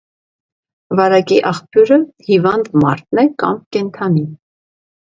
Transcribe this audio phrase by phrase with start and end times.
[0.99, 1.99] Վարակի աղբյուրը
[2.31, 4.29] հիվանդ մարդն է կամ կենդանին։